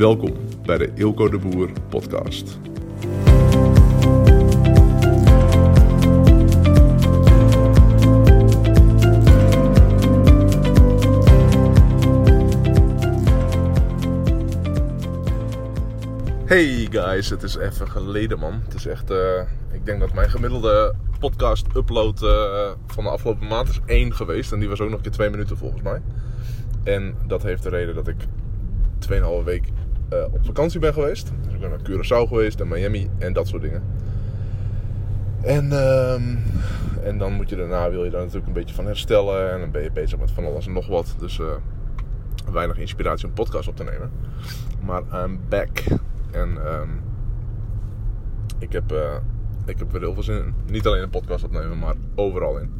[0.00, 2.58] Welkom bij de Ilko de Boer podcast.
[16.44, 18.52] Hey guys, het is even geleden man.
[18.64, 19.18] Het is echt, eh,
[19.72, 24.52] ik denk dat mijn gemiddelde podcast upload eh, van de afgelopen maand is één geweest.
[24.52, 26.00] En die was ook nog een keer twee minuten volgens mij.
[26.84, 28.16] En dat heeft de reden dat ik
[28.98, 29.68] 2,5 week
[30.12, 31.32] uh, op vakantie ben geweest.
[31.44, 33.82] Dus ik ben naar Curaçao geweest en Miami en dat soort dingen.
[35.42, 36.36] En, ehm,
[37.02, 39.52] en dan moet je daarna, wil je daar natuurlijk een beetje van herstellen.
[39.52, 41.14] En dan ben je bezig met van alles en nog wat.
[41.18, 41.46] Dus uh,
[42.52, 44.10] weinig inspiratie om podcast op te nemen.
[44.84, 45.84] Maar I'm back.
[46.30, 47.02] En um,
[48.58, 49.14] ik, heb, uh,
[49.66, 50.54] ik heb er heel veel zin in.
[50.66, 52.72] Niet alleen een podcast opnemen, maar overal in.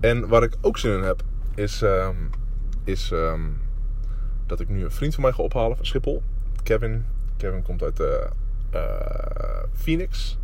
[0.00, 1.22] En waar ik ook zin in heb,
[1.54, 2.30] is, um,
[2.84, 3.12] is
[4.46, 6.22] dat ik nu een vriend van mij ga ophalen van Schiphol.
[6.66, 7.04] Kevin.
[7.36, 8.06] Kevin komt uit uh,
[8.74, 8.80] uh,
[9.72, 10.38] Phoenix.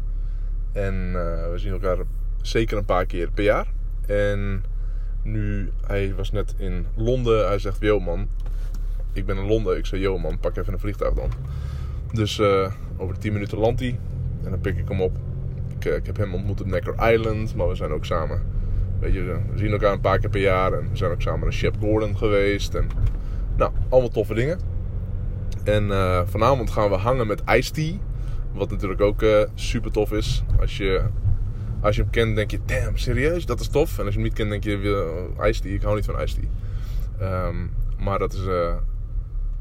[0.72, 1.96] En uh, we zien elkaar
[2.42, 3.66] zeker een paar keer per jaar.
[4.06, 4.64] En
[5.22, 7.46] nu, hij was net in Londen.
[7.46, 8.28] Hij zegt, yo man,
[9.12, 9.76] ik ben in Londen.
[9.76, 11.30] Ik zei, yo man, pak even een vliegtuig dan.
[12.12, 12.40] Dus
[12.96, 13.98] over 10 minuten landt hij.
[14.44, 15.16] En dan pik ik hem op.
[15.78, 17.54] Ik, ik, heb hem ontmoet op Necker Island.
[17.54, 18.42] Maar we zijn ook samen.
[19.00, 20.72] Weet je, we zien elkaar een paar keer per jaar.
[20.72, 22.74] En we zijn ook samen naar Shep Gordon geweest.
[22.74, 22.88] En
[23.56, 24.71] nou, allemaal toffe dingen.
[25.64, 27.98] En uh, vanavond gaan we hangen met Ice-T.
[28.52, 30.44] Wat natuurlijk ook uh, super tof is.
[30.60, 31.02] Als je,
[31.80, 33.98] als je hem kent, denk je: damn, serieus, dat is tof.
[33.98, 34.76] En als je hem niet kent, denk je:
[35.38, 36.38] uh, Ice-T, ik hou niet van Ice-T.
[37.22, 38.40] Um, maar dat is,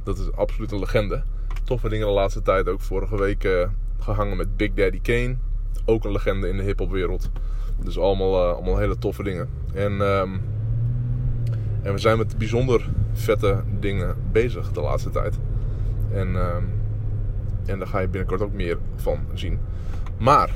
[0.03, 1.23] dat is absoluut een legende.
[1.63, 2.67] Toffe dingen de laatste tijd.
[2.67, 3.67] Ook vorige week
[3.99, 5.35] gehangen met Big Daddy Kane.
[5.85, 7.29] Ook een legende in de hip-hopwereld.
[7.83, 9.49] Dus allemaal, allemaal hele toffe dingen.
[9.73, 10.41] En, um,
[11.81, 15.39] en we zijn met bijzonder vette dingen bezig de laatste tijd.
[16.13, 16.55] En, uh,
[17.65, 19.59] en daar ga je binnenkort ook meer van zien.
[20.17, 20.49] Maar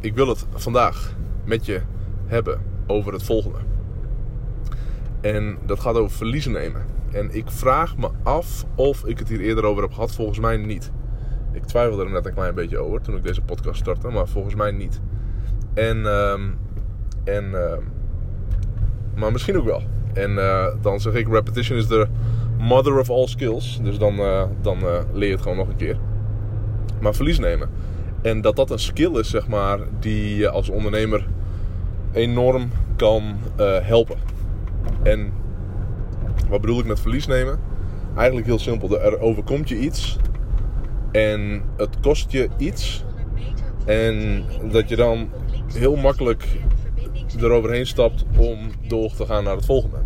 [0.00, 1.80] ik wil het vandaag met je
[2.26, 3.58] hebben over het volgende.
[5.20, 6.82] En dat gaat over verliezen nemen.
[7.12, 10.12] En ik vraag me af of ik het hier eerder over heb gehad.
[10.14, 10.90] Volgens mij niet.
[11.52, 14.08] Ik twijfelde er net een klein beetje over toen ik deze podcast startte.
[14.08, 15.00] Maar volgens mij niet.
[15.74, 16.58] En, um,
[17.24, 17.72] en uh,
[19.14, 19.82] maar misschien ook wel.
[20.12, 22.06] En uh, dan zeg ik: repetition is the
[22.58, 23.80] mother of all skills.
[23.82, 25.98] Dus dan, uh, dan uh, leer je het gewoon nog een keer.
[27.00, 27.70] Maar verlies nemen.
[28.22, 31.28] En dat dat een skill is, zeg maar, die je als ondernemer
[32.12, 33.36] enorm kan
[33.82, 34.16] helpen.
[35.02, 35.32] En
[36.48, 37.58] wat bedoel ik met verlies nemen?
[38.16, 39.00] Eigenlijk heel simpel.
[39.00, 40.18] Er overkomt je iets.
[41.12, 43.04] En het kost je iets.
[43.84, 45.30] En dat je dan
[45.66, 46.58] heel makkelijk
[47.38, 49.96] eroverheen stapt om door te gaan naar het volgende.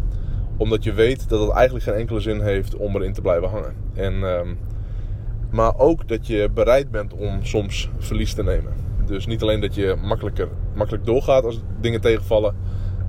[0.57, 3.75] Omdat je weet dat het eigenlijk geen enkele zin heeft om erin te blijven hangen.
[3.95, 4.59] En, um,
[5.51, 8.73] maar ook dat je bereid bent om soms verlies te nemen.
[9.07, 12.55] Dus niet alleen dat je makkelijker, makkelijk doorgaat als dingen tegenvallen.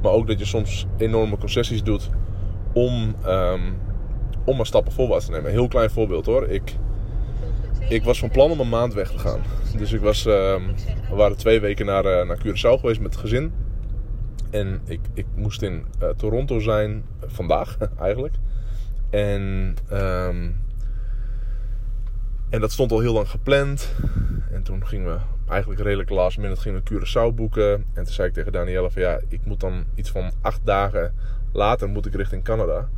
[0.02, 2.10] Maar ook dat je soms enorme concessies doet
[2.74, 3.78] om, um,
[4.46, 5.52] om maar stappen voorwaarts te nemen.
[5.52, 6.48] Heel klein voorbeeld hoor.
[6.48, 6.76] Ik,
[7.90, 9.42] ik was van plan om een maand weg te gaan.
[9.78, 10.74] Dus ik was, um,
[11.10, 13.52] we waren twee weken naar, uh, naar Curaçao geweest met het gezin.
[14.50, 18.36] En ik, ik moest in uh, Toronto zijn vandaag eigenlijk.
[19.10, 20.62] En, um,
[22.50, 23.94] en dat stond al heel lang gepland.
[24.52, 25.20] En toen gingen we
[25.50, 27.74] eigenlijk redelijk last minute gingen we Curaçao boeken.
[27.74, 31.14] En toen zei ik tegen Danielle van ja, ik moet dan iets van acht dagen
[31.52, 32.90] later moet ik richting Canada.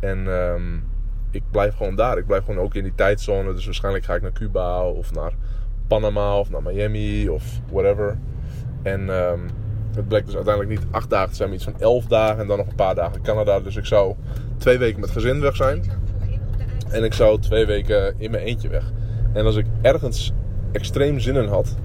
[0.00, 0.84] En um,
[1.30, 2.18] ik blijf gewoon daar.
[2.18, 3.54] Ik blijf gewoon ook in die tijdzone.
[3.54, 5.32] Dus waarschijnlijk ga ik naar Cuba of naar
[5.86, 8.18] Panama of naar Miami of whatever.
[8.82, 9.46] En um,
[9.96, 12.40] het bleek dus uiteindelijk niet acht dagen te zijn, maar iets van elf dagen.
[12.40, 13.60] En dan nog een paar dagen in Canada.
[13.60, 14.14] Dus ik zou
[14.58, 15.82] twee weken met gezin weg zijn.
[16.88, 18.92] En ik zou twee weken in mijn eentje weg.
[19.32, 20.32] En als ik ergens
[20.72, 21.76] extreem zin in had,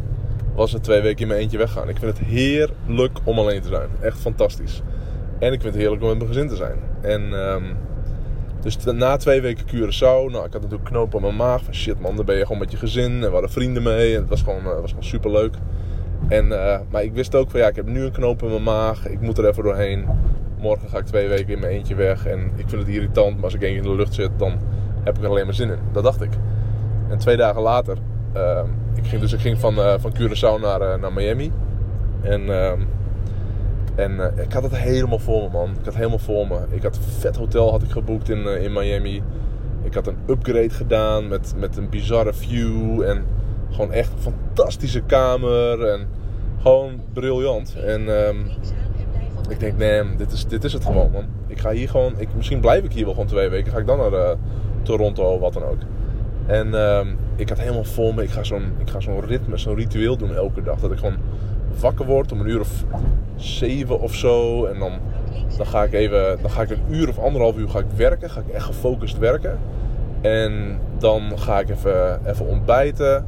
[0.55, 1.89] was het twee weken in mijn eentje weggaan.
[1.89, 3.89] Ik vind het heerlijk om alleen te zijn.
[3.99, 4.81] Echt fantastisch.
[5.39, 6.79] En ik vind het heerlijk om met mijn gezin te zijn.
[7.01, 7.77] En um,
[8.61, 11.63] dus na twee weken Curaçao, nou ik had natuurlijk knoop aan mijn maag.
[11.63, 13.11] Van shit man, dan ben je gewoon met je gezin.
[13.11, 14.15] En we hadden vrienden mee.
[14.15, 15.55] En het was gewoon, uh, was gewoon super leuk.
[16.27, 18.63] En, uh, maar ik wist ook van ja, ik heb nu een knoop in mijn
[18.63, 19.07] maag.
[19.07, 20.05] Ik moet er even doorheen.
[20.59, 22.25] Morgen ga ik twee weken in mijn eentje weg.
[22.25, 24.59] En ik vind het irritant, maar als ik keer in de lucht zit, dan
[25.03, 25.77] heb ik er alleen maar zin in.
[25.91, 26.31] Dat dacht ik.
[27.09, 27.97] En twee dagen later,
[28.35, 28.61] uh,
[28.93, 31.51] ik ging, dus ik ging van, uh, van Curaçao naar, uh, naar Miami.
[32.21, 32.71] En, uh,
[33.95, 35.69] en ik had het helemaal voor me, man.
[35.69, 36.59] Ik had helemaal voor me.
[36.69, 39.23] Ik had een vet hotel had ik geboekt in, in Miami.
[39.83, 43.01] Ik had een upgrade gedaan met, met een bizarre view.
[43.01, 43.25] En
[43.71, 45.85] gewoon echt een fantastische kamer.
[45.87, 46.07] En
[46.61, 47.75] gewoon briljant.
[47.85, 48.45] En um,
[49.49, 51.25] ik denk, nee, dit is, dit is het gewoon, man.
[51.47, 52.13] Ik ga hier gewoon...
[52.17, 53.71] Ik, misschien blijf ik hier wel gewoon twee weken.
[53.71, 54.29] Ga ik dan naar uh,
[54.83, 55.79] Toronto of wat dan ook.
[56.45, 60.35] En ehm, ik had helemaal voor me, ik ga zo'n zo'n ritme, zo'n ritueel doen
[60.35, 60.79] elke dag.
[60.79, 61.17] Dat ik gewoon
[61.79, 62.83] wakker word om een uur of
[63.35, 64.65] zeven of zo.
[64.65, 64.91] En dan,
[65.57, 68.29] dan, ga ik even, dan ga ik een uur of anderhalf uur ga ik werken.
[68.29, 69.59] Ga ik echt gefocust werken.
[70.21, 73.25] En dan ga ik even, even ontbijten.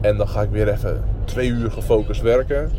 [0.00, 2.70] En dan ga ik weer even twee uur gefocust werken.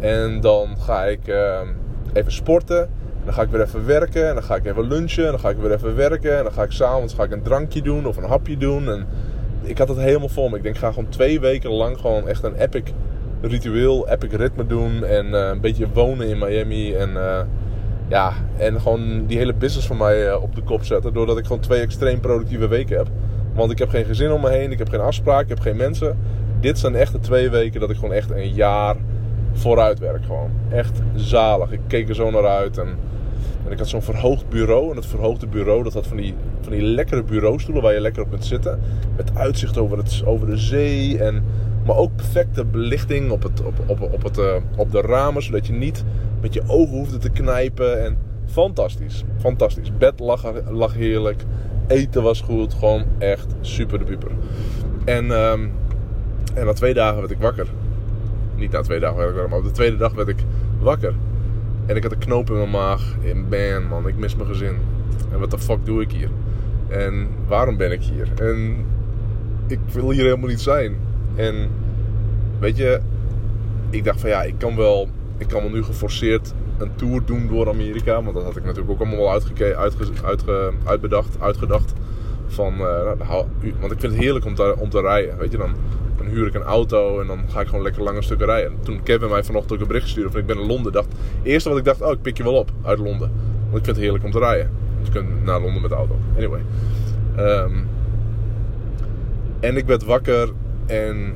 [0.00, 1.66] En dan ga ik ehm,
[2.12, 2.80] even sporten.
[2.80, 4.28] En dan ga ik weer even werken.
[4.28, 5.24] En dan ga ik even lunchen.
[5.24, 6.36] En dan ga ik weer even werken.
[6.36, 8.88] En dan ga ik s'avonds ga ik een drankje doen of een hapje doen.
[8.88, 9.06] En
[9.62, 10.56] ik had het helemaal vol me.
[10.56, 12.92] Ik denk, ik ga gewoon twee weken lang gewoon echt een epic
[13.40, 15.04] ritueel, epic ritme doen.
[15.04, 16.94] En eh, een beetje wonen in Miami.
[16.94, 17.40] En uh,
[18.08, 21.12] ja, en gewoon die hele business van mij uh, op de kop zetten.
[21.12, 23.08] Doordat ik gewoon twee extreem productieve weken heb.
[23.54, 24.72] Want ik heb geen gezin om me heen.
[24.72, 25.42] Ik heb geen afspraak.
[25.42, 26.18] Ik heb geen mensen.
[26.62, 28.96] Dit zijn echt de twee weken dat ik gewoon echt een jaar
[29.52, 30.24] vooruit werk.
[30.24, 30.50] Gewoon.
[30.70, 31.72] Echt zalig.
[31.72, 32.78] Ik keek er zo naar uit.
[32.78, 32.88] En,
[33.68, 34.88] ik had zo'n verhoogd bureau.
[34.88, 38.22] En dat verhoogde bureau dat had van die, van die lekkere bureaustoelen waar je lekker
[38.22, 38.80] op kunt zitten.
[39.16, 41.18] Met uitzicht over, het, over de zee.
[41.18, 41.44] En,
[41.86, 45.42] maar ook perfecte belichting op, het, op, op, op, het, uh, op de ramen.
[45.42, 46.04] Zodat je niet
[46.40, 48.04] met je ogen hoefde te knijpen.
[48.04, 49.24] En fantastisch.
[49.38, 49.96] Fantastisch.
[49.98, 51.44] Bed lag, lag heerlijk.
[51.86, 52.74] Eten was goed.
[52.74, 54.30] Gewoon echt super de puper.
[55.04, 55.72] En, um,
[56.54, 57.66] en na twee dagen werd ik wakker.
[58.56, 60.44] Niet na twee dagen werd ik wakker, maar op de tweede dag werd ik
[60.80, 61.14] wakker.
[61.86, 63.14] En ik had een knoop in mijn maag.
[63.24, 64.76] En man, man, ik mis mijn gezin.
[65.32, 66.28] En wat de fuck doe ik hier?
[66.88, 68.28] En waarom ben ik hier?
[68.36, 68.86] En
[69.66, 70.96] ik wil hier helemaal niet zijn.
[71.34, 71.70] En
[72.58, 73.00] weet je,
[73.90, 75.08] ik dacht van ja, ik kan wel,
[75.38, 78.22] ik kan wel nu geforceerd een tour doen door Amerika.
[78.22, 79.76] Want dat had ik natuurlijk ook allemaal wel uitge,
[80.22, 81.92] uitge, uitbedacht, uitgedacht.
[82.46, 83.12] Van, uh,
[83.80, 85.38] want ik vind het heerlijk om te, om te rijden.
[85.38, 85.74] Weet je, dan,
[86.16, 88.72] dan huur ik een auto en dan ga ik gewoon lekker lange stukken rijden.
[88.82, 90.92] Toen Kevin mij vanochtend ook een bericht stuurde van ik ben in Londen.
[90.92, 93.30] Dacht, eerste wat ik dacht, oh ik pik je wel op uit Londen.
[93.70, 94.70] Want ik vind het heerlijk om te rijden.
[94.98, 96.16] Dus je kunt naar Londen met de auto.
[96.36, 96.60] Anyway.
[97.38, 97.88] Um,
[99.60, 100.52] en ik werd wakker
[100.86, 101.34] en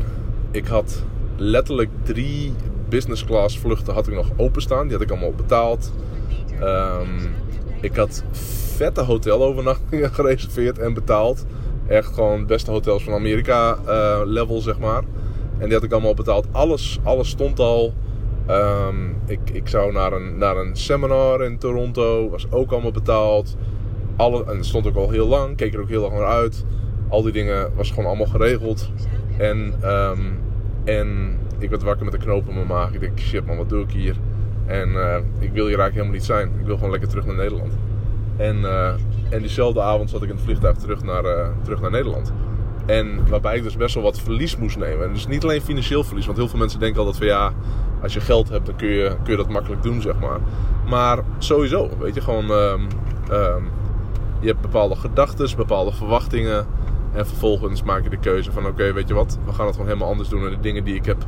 [0.50, 1.02] ik had
[1.36, 2.52] letterlijk drie
[2.88, 4.82] business class vluchten had ik nog openstaan.
[4.82, 5.92] Die had ik allemaal betaald.
[6.62, 7.34] Um,
[7.80, 8.24] ik had
[8.76, 11.46] vette hotelovernachtingen gereserveerd en betaald.
[11.86, 15.02] Echt gewoon beste hotels van Amerika uh, level, zeg maar.
[15.58, 16.46] En die had ik allemaal betaald.
[16.52, 17.94] Alles, alles stond al.
[18.50, 22.30] Um, ik, ik zou naar een, naar een seminar in Toronto.
[22.30, 23.56] Was ook allemaal betaald.
[24.16, 25.56] Alle, en stond ook al heel lang.
[25.56, 26.64] Keek er ook heel lang naar uit.
[27.08, 28.90] Al die dingen was gewoon allemaal geregeld.
[29.38, 30.38] En, um,
[30.84, 32.92] en ik werd wakker met een knoop in mijn maag.
[32.92, 34.16] Ik denk, shit man, wat doe ik hier?
[34.66, 36.48] En uh, ik wil hier eigenlijk helemaal niet zijn.
[36.60, 37.72] Ik wil gewoon lekker terug naar Nederland.
[38.36, 38.88] En, uh,
[39.30, 42.32] en diezelfde avond zat ik in het vliegtuig terug naar, uh, terug naar Nederland.
[42.86, 45.06] En waarbij ik dus best wel wat verlies moest nemen.
[45.06, 46.26] En dus niet alleen financieel verlies.
[46.26, 47.52] Want heel veel mensen denken altijd van ja,
[48.02, 50.38] als je geld hebt dan kun je, kun je dat makkelijk doen zeg maar.
[50.88, 52.50] Maar sowieso, weet je, gewoon...
[52.50, 52.86] Um,
[53.30, 53.70] um,
[54.40, 56.66] je hebt bepaalde gedachten, bepaalde verwachtingen.
[57.12, 59.90] En vervolgens maak je de keuze van oké, weet je wat, we gaan het gewoon
[59.90, 60.44] helemaal anders doen.
[60.44, 61.24] En de dingen die ik heb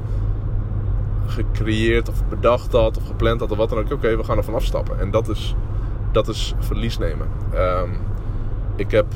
[1.26, 3.92] gecreëerd of bedacht had of gepland had of wat dan ook.
[3.92, 5.00] Oké, we gaan er van afstappen.
[5.00, 5.54] En dat is,
[6.12, 7.28] dat is verlies nemen.
[7.54, 7.90] Um,
[8.76, 9.06] ik heb...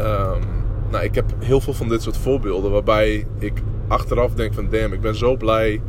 [0.00, 0.42] Um,
[0.90, 4.92] nou, ik heb heel veel van dit soort voorbeelden waarbij ik achteraf denk van damn,
[4.92, 5.82] ik ben zo blij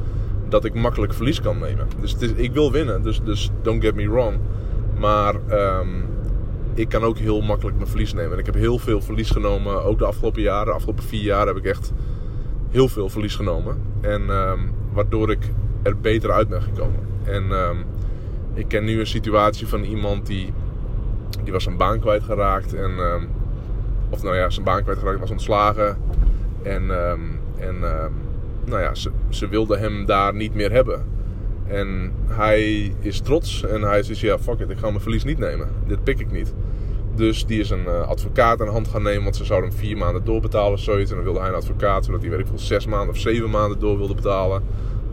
[0.50, 1.88] dat ik makkelijk verlies kan nemen.
[2.00, 4.38] Dus het is, ik wil winnen, dus, dus don't get me wrong.
[5.00, 6.06] Maar um,
[6.74, 8.32] ik kan ook heel makkelijk mijn verlies nemen.
[8.32, 10.66] En ik heb heel veel verlies genomen, ook de afgelopen jaren.
[10.66, 11.92] De afgelopen vier jaar heb ik echt
[12.70, 13.82] heel veel verlies genomen.
[14.02, 14.22] En
[14.94, 17.00] waardoor ik er beter uit ben gekomen.
[17.24, 17.44] En
[18.54, 20.54] ik ken nu een situatie van iemand die,
[21.44, 22.74] die was zijn baan kwijtgeraakt.
[22.74, 23.30] En, um,
[24.10, 25.98] of nou ja, zijn baan kwijtgeraakt, was ontslagen.
[26.64, 26.92] En,
[27.58, 27.80] en
[28.66, 31.06] nou ja, ze, ze wilde hem daar niet meer hebben.
[31.68, 35.38] En hij is trots en hij zegt, ja fuck it, ik ga mijn verlies niet
[35.38, 35.70] nemen.
[35.88, 36.54] Dit pik ik niet.
[37.16, 39.80] Dus die is een uh, advocaat aan de hand gaan nemen, want ze zouden hem
[39.80, 41.10] vier maanden doorbetalen of zoiets.
[41.10, 43.50] En dan wilde hij een advocaat, zodat hij weet ik veel, zes maanden of zeven
[43.50, 44.64] maanden door wilde betalen.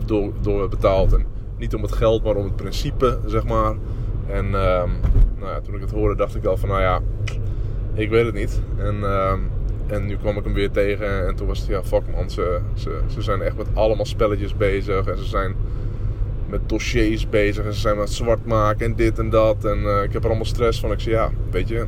[0.05, 1.13] Door, doorbetaald.
[1.13, 1.25] En
[1.59, 3.75] niet om het geld, maar om het principe, zeg maar.
[4.27, 4.83] En uh,
[5.39, 7.01] nou ja, toen ik het hoorde, dacht ik al van, nou ja,
[7.93, 8.61] ik weet het niet.
[8.77, 9.33] En, uh,
[9.87, 12.59] en nu kwam ik hem weer tegen en toen was het, ja fuck man, ze,
[12.73, 15.07] ze, ze zijn echt met allemaal spelletjes bezig.
[15.07, 15.55] En ze zijn
[16.49, 19.65] met dossiers bezig en ze zijn met zwart maken en dit en dat.
[19.65, 20.91] En uh, ik heb er allemaal stress van.
[20.91, 21.85] Ik zei ja, weet je,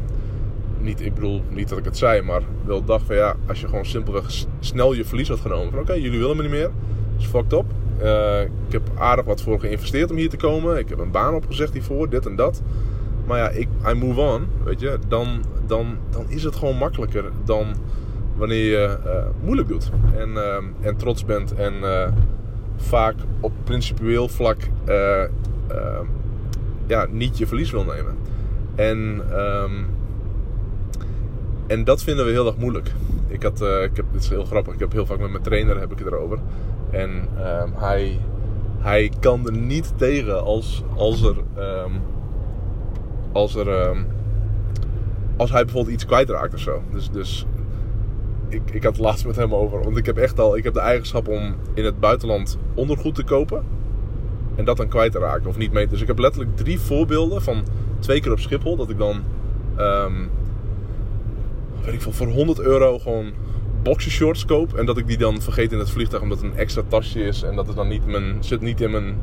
[0.79, 3.67] niet, ik bedoel niet dat ik het zei, maar wel dacht van ja, als je
[3.67, 4.25] gewoon simpelweg
[4.59, 5.71] snel je verlies had genomen.
[5.71, 6.71] Van oké, jullie willen me niet meer.
[7.17, 7.65] Is fucked up.
[8.03, 10.77] Uh, ik heb aardig wat voor geïnvesteerd om hier te komen.
[10.77, 12.62] Ik heb een baan opgezegd hiervoor, dit en dat.
[13.25, 14.98] Maar ja, ik, I move on, weet je.
[15.08, 17.65] Dan, dan, dan is het gewoon makkelijker dan
[18.36, 19.91] wanneer je uh, moeilijk doet.
[20.17, 21.74] En, uh, en trots bent en
[22.77, 24.58] vaak op principieel vlak
[26.88, 28.17] ja, niet je verlies wil nemen.
[28.75, 29.86] En, um,
[31.67, 32.91] en dat vinden we heel erg moeilijk.
[33.27, 35.79] Ik had, ik heb, dit is heel grappig, ik heb heel vaak met mijn trainer
[35.79, 36.39] heb ik het erover.
[36.91, 38.19] En ehm, hij,
[38.79, 41.91] hij kan er niet tegen als, als er, ehm,
[43.31, 44.03] als er, ehm,
[45.38, 46.81] als hij bijvoorbeeld iets kwijtraakt of zo.
[46.91, 47.45] Dus, dus
[48.48, 49.83] ik, ik had het laatst met hem over.
[49.83, 53.24] Want ik heb echt al, ik heb de eigenschap om in het buitenland ondergoed te
[53.24, 53.63] kopen.
[54.55, 55.88] En dat dan kwijt te raken of niet mee.
[55.88, 57.63] Dus ik heb letterlijk drie voorbeelden van
[58.00, 58.75] twee keer op Schiphol.
[58.75, 59.24] Dat ik dan,
[59.79, 60.29] um,
[61.83, 63.31] weet ik veel, voor 100 euro gewoon
[63.83, 64.73] boxershorts koop.
[64.73, 67.43] En dat ik die dan vergeet in het vliegtuig omdat het een extra tasje is.
[67.43, 69.17] En dat het dan niet mijn, zit niet in mijn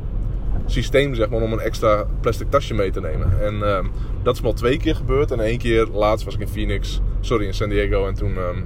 [0.65, 3.41] systeem zeg maar om een extra plastic tasje mee te nemen.
[3.41, 3.91] En um,
[4.23, 5.31] dat is maar twee keer gebeurd.
[5.31, 8.07] En één keer laatst was ik in Phoenix, sorry in San Diego.
[8.07, 8.65] En toen, um,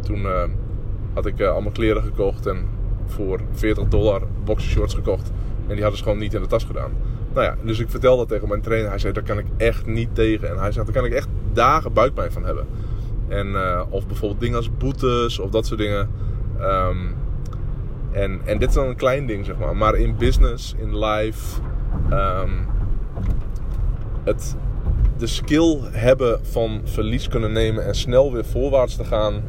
[0.00, 0.42] toen uh,
[1.14, 2.68] had ik uh, allemaal kleren gekocht en
[3.06, 5.30] voor 40 dollar boxershorts gekocht.
[5.66, 6.92] En die hadden ze gewoon niet in de tas gedaan.
[7.34, 8.88] Nou ja, dus ik vertelde dat tegen mijn trainer.
[8.88, 10.48] Hij zei, daar kan ik echt niet tegen.
[10.48, 12.66] En hij zei, daar kan ik echt dagen buikpijn van hebben.
[13.28, 16.10] En, uh, of bijvoorbeeld dingen als boetes of dat soort dingen.
[16.60, 17.14] Um,
[18.12, 19.76] en, en dit is dan een klein ding, zeg maar.
[19.76, 21.60] Maar in business, in life,
[22.10, 22.66] um,
[24.24, 24.56] het,
[25.18, 29.42] de skill hebben van verlies kunnen nemen en snel weer voorwaarts te gaan,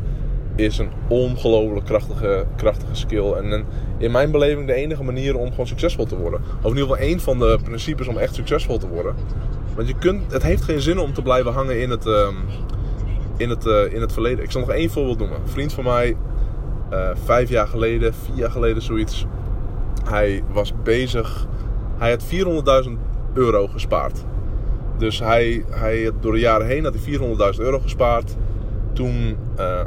[0.55, 3.31] is een ongelooflijk krachtige, krachtige skill.
[3.31, 3.65] En
[3.97, 6.39] in mijn beleving de enige manier om gewoon succesvol te worden.
[6.39, 9.15] Of in ieder geval één van de principes om echt succesvol te worden.
[9.75, 12.35] Want je kunt, het heeft geen zin om te blijven hangen in het, um,
[13.37, 14.43] in het, uh, in het verleden.
[14.43, 15.41] Ik zal nog één voorbeeld noemen.
[15.41, 16.15] Een vriend van mij,
[16.93, 19.25] uh, vijf jaar geleden, vier jaar geleden zoiets.
[20.03, 21.47] Hij was bezig.
[21.97, 22.23] Hij had
[22.85, 22.91] 400.000
[23.33, 24.25] euro gespaard.
[24.97, 28.35] Dus hij, hij, door de jaren heen had hij 400.000 euro gespaard.
[28.93, 29.79] Toen uh,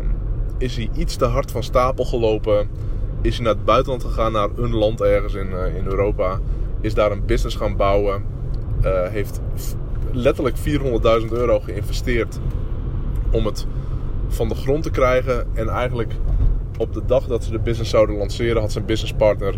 [0.58, 2.68] is hij iets te hard van stapel gelopen.
[3.22, 6.38] Is hij naar het buitenland gegaan, naar een land ergens in, uh, in Europa.
[6.80, 8.24] Is daar een business gaan bouwen.
[9.10, 9.40] Heeft
[10.12, 12.40] letterlijk 400.000 euro geïnvesteerd
[13.32, 13.66] om het
[14.28, 15.46] van de grond te krijgen.
[15.54, 16.12] En eigenlijk
[16.78, 19.54] op de dag dat ze de business zouden lanceren, had zijn businesspartner.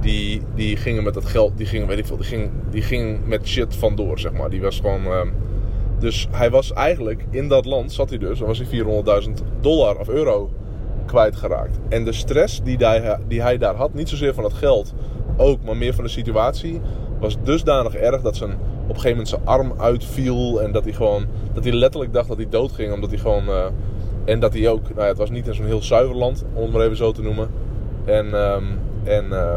[0.00, 3.26] Die, die gingen met dat geld, die gingen, weet ik veel, die ging, die ging
[3.26, 4.50] met shit vandoor, zeg maar.
[4.50, 5.04] Die was gewoon.
[5.04, 5.20] Uh,
[5.98, 9.98] dus hij was eigenlijk in dat land, zat hij dus, dan was hij 400.000 dollar
[9.98, 10.50] of euro
[11.06, 11.78] kwijtgeraakt.
[11.88, 14.94] En de stress die hij, die hij daar had, niet zozeer van het geld
[15.36, 16.80] ook, maar meer van de situatie,
[17.20, 18.58] was dusdanig erg dat zijn,
[18.92, 20.62] op een gegeven moment zijn arm uitviel.
[20.62, 23.44] En dat hij gewoon, dat hij letterlijk dacht dat hij doodging, omdat hij gewoon.
[23.48, 23.64] Uh,
[24.24, 26.62] en dat hij ook, nou ja, het was niet in zo'n heel zuiver land, om
[26.62, 27.48] het maar even zo te noemen.
[28.04, 29.56] En, um, en uh,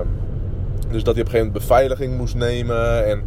[0.92, 3.06] dus dat hij op een gegeven moment beveiliging moest nemen.
[3.06, 3.24] En,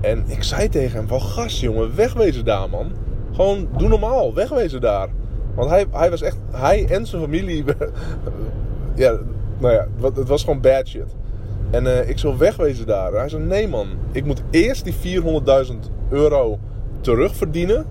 [0.00, 2.92] en ik zei tegen hem: van gast, jongen, wegwezen daar, man.
[3.32, 5.08] Gewoon doe normaal, wegwezen daar.
[5.54, 7.64] Want hij, hij was echt, hij en zijn familie.
[8.94, 9.18] ja,
[9.58, 11.14] nou ja, het was gewoon bad shit.
[11.74, 13.12] En uh, ik zou wegwezen daar.
[13.12, 15.74] Hij zei: nee, man, ik moet eerst die 400.000
[16.10, 16.58] euro
[17.00, 17.86] terugverdienen.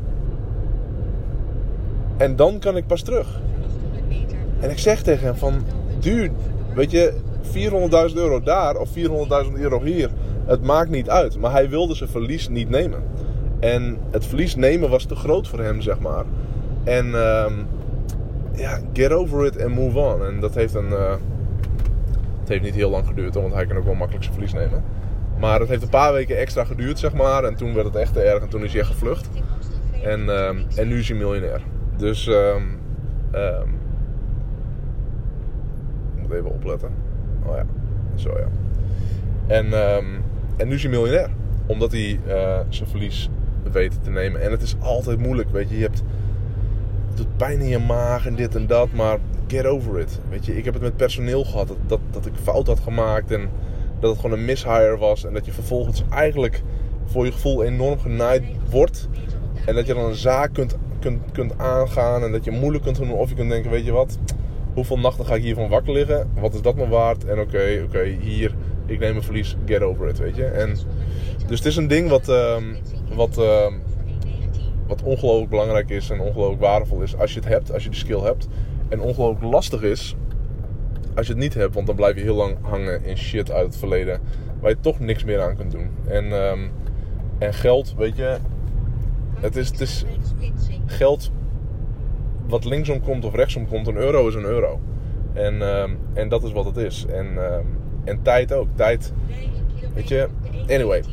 [2.18, 3.42] En dan kan ik pas terug.
[4.60, 5.54] En ik zeg tegen hem van,
[6.00, 6.32] dude,
[6.76, 7.14] weet je,
[8.10, 10.10] 400.000 euro daar of 400.000 euro hier,
[10.46, 11.40] het maakt niet uit.
[11.40, 13.04] Maar hij wilde zijn verlies niet nemen.
[13.60, 16.26] En het verlies nemen was te groot voor hem, zeg maar.
[16.84, 17.68] En um,
[18.56, 20.26] ja, get over it and move on.
[20.26, 21.14] En dat heeft een, uh,
[22.44, 24.84] het heeft niet heel lang geduurd, want hij kan ook wel makkelijk zijn verlies nemen.
[25.40, 27.44] Maar het heeft een paar weken extra geduurd, zeg maar.
[27.44, 29.30] En toen werd het echt te erg en toen is hij gevlucht.
[30.04, 31.62] En, um, en nu is hij miljonair.
[31.98, 32.80] Dus um,
[33.36, 33.80] um,
[36.16, 36.90] ik moet even opletten.
[37.46, 37.66] Oh ja,
[38.16, 38.48] zo ja.
[39.48, 39.74] En,
[40.58, 41.30] en nu is hij miljonair.
[41.66, 43.30] Omdat hij uh, zijn verlies
[43.72, 44.42] weet te nemen.
[44.42, 45.78] En het is altijd moeilijk, weet je.
[45.78, 46.04] Je hebt
[47.18, 48.92] doet pijn in je maag en dit en dat.
[48.92, 49.18] Maar
[49.48, 50.20] get over it.
[50.30, 51.68] Weet je, ik heb het met personeel gehad.
[51.88, 53.32] Dat, dat, ik fout had gemaakt.
[53.32, 53.50] En
[54.00, 55.26] dat het gewoon een mishire was.
[55.26, 56.62] En dat je vervolgens eigenlijk
[57.06, 59.08] voor je gevoel enorm genaaid wordt.
[59.66, 62.96] En dat je dan een zaak kunt kunt, kunt aangaan en dat je moeilijk kunt
[62.96, 63.12] doen.
[63.12, 64.18] Of je kunt denken, weet je wat,
[64.74, 66.30] hoeveel nachten ga ik hiervan wakker liggen?
[66.40, 67.26] Wat is dat me waard?
[67.26, 68.56] En oké, oké, hier,
[68.86, 70.46] ik neem een verlies, get over it, weet je.
[70.46, 70.78] En,
[71.48, 72.56] dus het is een ding wat, uh,
[73.16, 73.66] wat, uh,
[74.96, 77.96] wat ongelooflijk belangrijk is en ongelooflijk waardevol is als je het hebt, als je de
[77.96, 78.48] skill hebt.
[78.90, 80.16] En ongelooflijk lastig is
[81.16, 83.66] als je het niet hebt, want dan blijf je heel lang hangen in shit uit
[83.66, 84.20] het verleden
[84.60, 85.90] waar je toch niks meer aan kunt doen.
[86.08, 86.72] En, um,
[87.38, 88.38] en geld, weet je,
[89.40, 90.06] het is, het is
[90.86, 91.32] geld
[92.48, 93.88] wat linksom komt of rechtsom komt.
[93.88, 94.80] Een euro is een euro.
[95.34, 95.84] En, uh,
[96.14, 97.06] en dat is wat het is.
[97.06, 97.56] En, uh,
[98.04, 98.68] en tijd ook.
[98.76, 99.14] Tijd.
[99.94, 100.28] Weet je.
[100.68, 101.04] Anyway.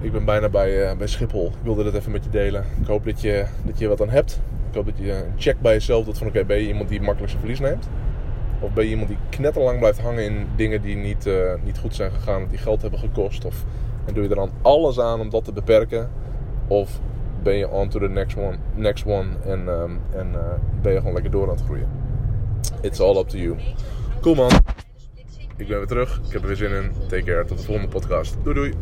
[0.00, 1.46] Ik ben bijna bij, uh, bij Schiphol.
[1.46, 2.64] Ik wilde dit even met je delen.
[2.80, 4.40] Ik hoop dat je, dat je wat aan hebt.
[4.68, 7.00] Ik hoop dat je een check bij jezelf doet van oké, ben je iemand die
[7.00, 7.88] makkelijk zijn verlies neemt?
[8.60, 11.94] Of ben je iemand die knetterlang blijft hangen in dingen die niet, uh, niet goed
[11.94, 13.44] zijn gegaan, die geld hebben gekost?
[13.44, 13.64] Of
[14.04, 16.10] en doe je er dan alles aan om dat te beperken?
[16.66, 17.00] Of
[17.42, 20.40] ben je on to the next one, next one en, ehm, en eh,
[20.82, 21.88] ben je gewoon lekker door aan het groeien.
[22.80, 23.56] It's all up to you.
[24.20, 24.50] Cool man.
[25.56, 26.20] Ik ben weer terug.
[26.26, 26.92] Ik heb er weer zin in.
[27.08, 27.44] Take care.
[27.44, 28.36] Tot de volgende podcast.
[28.42, 28.74] Doei doei.